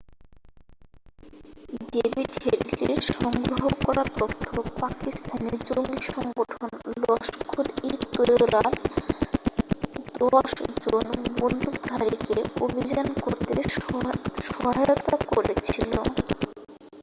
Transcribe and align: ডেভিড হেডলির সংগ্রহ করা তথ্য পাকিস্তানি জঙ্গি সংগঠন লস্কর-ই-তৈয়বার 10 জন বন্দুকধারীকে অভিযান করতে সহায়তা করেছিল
ডেভিড 1.89 2.31
হেডলির 2.43 2.91
সংগ্রহ 3.15 3.63
করা 3.85 4.03
তথ্য 4.15 4.47
পাকিস্তানি 4.81 5.53
জঙ্গি 5.69 5.99
সংগঠন 6.09 6.69
লস্কর-ই-তৈয়বার 7.01 8.71
10 10.21 10.51
জন 10.83 11.05
বন্দুকধারীকে 11.37 12.35
অভিযান 12.65 13.07
করতে 13.21 13.53
সহায়তা 14.47 15.15
করেছিল 15.31 15.91